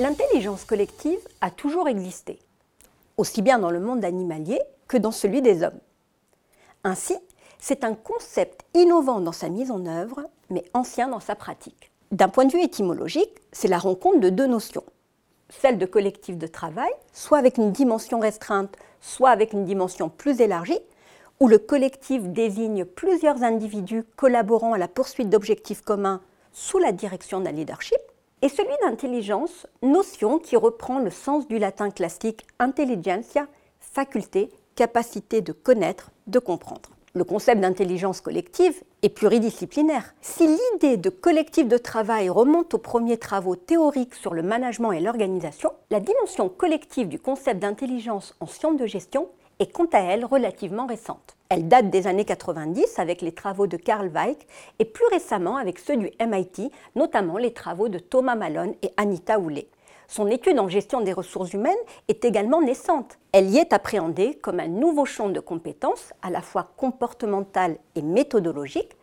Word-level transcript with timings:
L'intelligence 0.00 0.64
collective 0.64 1.20
a 1.40 1.52
toujours 1.52 1.86
existé, 1.86 2.40
aussi 3.16 3.42
bien 3.42 3.60
dans 3.60 3.70
le 3.70 3.78
monde 3.78 4.04
animalier 4.04 4.60
que 4.88 4.96
dans 4.96 5.12
celui 5.12 5.40
des 5.40 5.62
hommes. 5.62 5.78
Ainsi, 6.82 7.16
c'est 7.60 7.84
un 7.84 7.94
concept 7.94 8.62
innovant 8.74 9.20
dans 9.20 9.30
sa 9.30 9.48
mise 9.48 9.70
en 9.70 9.86
œuvre, 9.86 10.24
mais 10.50 10.64
ancien 10.74 11.06
dans 11.06 11.20
sa 11.20 11.36
pratique. 11.36 11.92
D'un 12.10 12.28
point 12.28 12.44
de 12.44 12.50
vue 12.50 12.64
étymologique, 12.64 13.40
c'est 13.52 13.68
la 13.68 13.78
rencontre 13.78 14.18
de 14.18 14.30
deux 14.30 14.48
notions. 14.48 14.82
Celle 15.48 15.78
de 15.78 15.86
collectif 15.86 16.38
de 16.38 16.48
travail, 16.48 16.90
soit 17.12 17.38
avec 17.38 17.56
une 17.56 17.70
dimension 17.70 18.18
restreinte, 18.18 18.76
soit 19.00 19.30
avec 19.30 19.52
une 19.52 19.64
dimension 19.64 20.08
plus 20.08 20.40
élargie, 20.40 20.80
où 21.38 21.46
le 21.46 21.58
collectif 21.58 22.24
désigne 22.24 22.84
plusieurs 22.84 23.44
individus 23.44 24.02
collaborant 24.16 24.72
à 24.72 24.78
la 24.78 24.88
poursuite 24.88 25.30
d'objectifs 25.30 25.82
communs 25.82 26.20
sous 26.52 26.78
la 26.78 26.90
direction 26.90 27.38
d'un 27.38 27.52
leadership, 27.52 27.98
et 28.44 28.50
celui 28.50 28.74
d'intelligence, 28.82 29.66
notion 29.82 30.38
qui 30.38 30.54
reprend 30.54 30.98
le 30.98 31.08
sens 31.08 31.48
du 31.48 31.58
latin 31.58 31.90
classique 31.90 32.46
intelligentsia, 32.58 33.46
faculté, 33.80 34.50
capacité 34.74 35.40
de 35.40 35.52
connaître, 35.52 36.10
de 36.26 36.38
comprendre. 36.38 36.90
Le 37.14 37.24
concept 37.24 37.62
d'intelligence 37.62 38.20
collective 38.20 38.82
est 39.00 39.08
pluridisciplinaire. 39.08 40.14
Si 40.20 40.46
l'idée 40.46 40.98
de 40.98 41.08
collectif 41.08 41.68
de 41.68 41.78
travail 41.78 42.28
remonte 42.28 42.74
aux 42.74 42.78
premiers 42.78 43.16
travaux 43.16 43.56
théoriques 43.56 44.14
sur 44.14 44.34
le 44.34 44.42
management 44.42 44.92
et 44.92 45.00
l'organisation, 45.00 45.70
la 45.90 46.00
dimension 46.00 46.50
collective 46.50 47.08
du 47.08 47.18
concept 47.18 47.60
d'intelligence 47.60 48.34
en 48.40 48.46
sciences 48.46 48.76
de 48.76 48.84
gestion 48.84 49.28
est 49.58 49.72
quant 49.72 49.88
à 49.92 50.00
elle 50.00 50.24
relativement 50.24 50.86
récente. 50.86 51.36
Elle 51.48 51.68
date 51.68 51.90
des 51.90 52.06
années 52.06 52.24
90 52.24 52.98
avec 52.98 53.22
les 53.22 53.32
travaux 53.32 53.66
de 53.66 53.76
Karl 53.76 54.08
Weick 54.08 54.46
et 54.78 54.84
plus 54.84 55.06
récemment 55.12 55.56
avec 55.56 55.78
ceux 55.78 55.96
du 55.96 56.10
MIT, 56.20 56.70
notamment 56.94 57.38
les 57.38 57.52
travaux 57.52 57.88
de 57.88 57.98
Thomas 57.98 58.34
Malone 58.34 58.74
et 58.82 58.90
Anita 58.96 59.38
Houlet. 59.38 59.68
Son 60.08 60.26
étude 60.26 60.58
en 60.58 60.68
gestion 60.68 61.00
des 61.00 61.12
ressources 61.12 61.52
humaines 61.52 61.74
est 62.08 62.24
également 62.24 62.60
naissante. 62.60 63.18
Elle 63.32 63.50
y 63.50 63.58
est 63.58 63.72
appréhendée 63.72 64.34
comme 64.34 64.60
un 64.60 64.68
nouveau 64.68 65.04
champ 65.04 65.28
de 65.28 65.40
compétences, 65.40 66.12
à 66.22 66.30
la 66.30 66.42
fois 66.42 66.72
comportemental 66.76 67.78
et 67.94 68.02
méthodologique, 68.02 68.96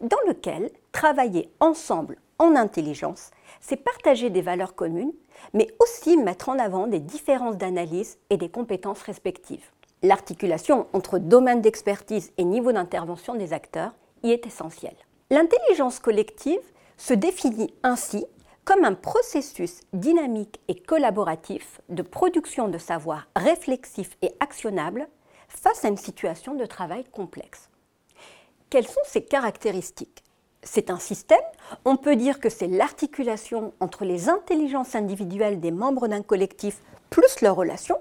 dans 0.00 0.16
lequel 0.26 0.70
travailler 0.92 1.50
ensemble 1.60 2.18
en 2.38 2.54
intelligence, 2.54 3.30
c'est 3.60 3.76
partager 3.76 4.30
des 4.30 4.42
valeurs 4.42 4.74
communes, 4.74 5.12
mais 5.54 5.68
aussi 5.80 6.16
mettre 6.16 6.48
en 6.48 6.58
avant 6.58 6.86
des 6.86 7.00
différences 7.00 7.56
d'analyse 7.56 8.18
et 8.30 8.36
des 8.36 8.48
compétences 8.50 9.02
respectives. 9.02 9.70
L'articulation 10.02 10.86
entre 10.92 11.18
domaine 11.18 11.62
d'expertise 11.62 12.32
et 12.36 12.44
niveau 12.44 12.72
d'intervention 12.72 13.34
des 13.34 13.52
acteurs 13.52 13.92
y 14.22 14.30
est 14.30 14.46
essentielle. 14.46 14.96
L'intelligence 15.30 15.98
collective 15.98 16.60
se 16.96 17.14
définit 17.14 17.72
ainsi 17.82 18.24
comme 18.64 18.84
un 18.84 18.94
processus 18.94 19.80
dynamique 19.92 20.60
et 20.68 20.74
collaboratif 20.74 21.80
de 21.88 22.02
production 22.02 22.68
de 22.68 22.78
savoir 22.78 23.28
réflexif 23.36 24.16
et 24.22 24.34
actionnable 24.40 25.08
face 25.48 25.84
à 25.84 25.88
une 25.88 25.96
situation 25.96 26.54
de 26.54 26.66
travail 26.66 27.04
complexe. 27.04 27.70
Quelles 28.68 28.88
sont 28.88 29.00
ses 29.04 29.24
caractéristiques? 29.24 30.24
C'est 30.62 30.90
un 30.90 30.98
système, 30.98 31.38
on 31.84 31.96
peut 31.96 32.16
dire 32.16 32.40
que 32.40 32.48
c'est 32.48 32.66
l'articulation 32.66 33.72
entre 33.78 34.04
les 34.04 34.28
intelligences 34.28 34.96
individuelles 34.96 35.60
des 35.60 35.70
membres 35.70 36.08
d'un 36.08 36.22
collectif 36.22 36.82
plus 37.08 37.40
leurs 37.40 37.54
relations, 37.54 38.00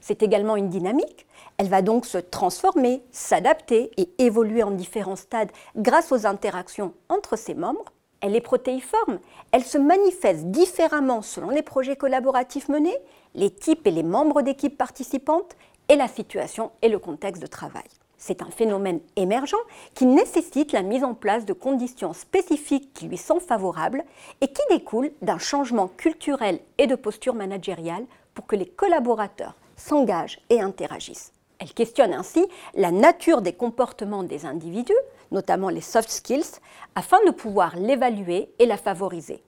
c'est 0.00 0.22
également 0.22 0.56
une 0.56 0.68
dynamique. 0.68 1.26
Elle 1.58 1.68
va 1.68 1.82
donc 1.82 2.06
se 2.06 2.18
transformer, 2.18 3.02
s'adapter 3.10 3.90
et 3.96 4.10
évoluer 4.18 4.62
en 4.62 4.70
différents 4.70 5.16
stades 5.16 5.50
grâce 5.76 6.12
aux 6.12 6.26
interactions 6.26 6.92
entre 7.08 7.36
ses 7.36 7.54
membres. 7.54 7.92
Elle 8.20 8.36
est 8.36 8.40
protéiforme. 8.40 9.18
Elle 9.52 9.64
se 9.64 9.78
manifeste 9.78 10.46
différemment 10.46 11.22
selon 11.22 11.50
les 11.50 11.62
projets 11.62 11.96
collaboratifs 11.96 12.68
menés, 12.68 12.96
les 13.34 13.50
types 13.50 13.86
et 13.86 13.90
les 13.90 14.02
membres 14.02 14.42
d'équipes 14.42 14.76
participantes 14.76 15.56
et 15.88 15.96
la 15.96 16.08
situation 16.08 16.72
et 16.82 16.88
le 16.88 16.98
contexte 16.98 17.42
de 17.42 17.46
travail. 17.46 17.84
C'est 18.18 18.42
un 18.42 18.50
phénomène 18.50 19.00
émergent 19.14 19.56
qui 19.94 20.06
nécessite 20.06 20.72
la 20.72 20.82
mise 20.82 21.04
en 21.04 21.14
place 21.14 21.44
de 21.44 21.52
conditions 21.52 22.12
spécifiques 22.12 22.92
qui 22.94 23.06
lui 23.06 23.18
sont 23.18 23.40
favorables 23.40 24.02
et 24.40 24.48
qui 24.48 24.62
découlent 24.70 25.12
d'un 25.22 25.38
changement 25.38 25.88
culturel 25.88 26.60
et 26.78 26.86
de 26.86 26.96
posture 26.96 27.34
managériale 27.34 28.06
pour 28.34 28.46
que 28.46 28.56
les 28.56 28.66
collaborateurs 28.66 29.54
s'engagent 29.76 30.40
et 30.50 30.60
interagissent. 30.60 31.32
Elle 31.58 31.72
questionne 31.72 32.12
ainsi 32.12 32.44
la 32.74 32.90
nature 32.90 33.40
des 33.40 33.52
comportements 33.52 34.22
des 34.22 34.44
individus, 34.44 34.92
notamment 35.30 35.68
les 35.68 35.80
soft 35.80 36.10
skills, 36.10 36.60
afin 36.94 37.18
de 37.26 37.30
pouvoir 37.30 37.76
l'évaluer 37.76 38.50
et 38.58 38.66
la 38.66 38.76
favoriser. 38.76 39.42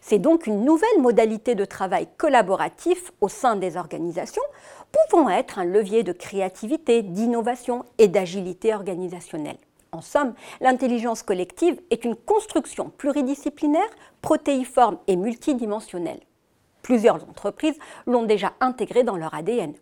C'est 0.00 0.18
donc 0.18 0.46
une 0.46 0.64
nouvelle 0.64 1.00
modalité 1.00 1.54
de 1.54 1.64
travail 1.64 2.08
collaboratif 2.16 3.12
au 3.20 3.28
sein 3.28 3.56
des 3.56 3.76
organisations, 3.76 4.42
pouvant 5.10 5.28
être 5.28 5.58
un 5.58 5.64
levier 5.64 6.02
de 6.02 6.12
créativité, 6.12 7.02
d'innovation 7.02 7.84
et 7.98 8.08
d'agilité 8.08 8.74
organisationnelle. 8.74 9.58
En 9.92 10.00
somme, 10.00 10.34
l'intelligence 10.60 11.22
collective 11.22 11.80
est 11.90 12.04
une 12.04 12.16
construction 12.16 12.90
pluridisciplinaire, 12.90 13.88
protéiforme 14.20 14.98
et 15.06 15.16
multidimensionnelle. 15.16 16.20
Plusieurs 16.88 17.16
entreprises 17.16 17.78
l'ont 18.06 18.22
déjà 18.22 18.54
intégré 18.60 19.04
dans 19.04 19.18
leur 19.18 19.34
ADN. 19.34 19.74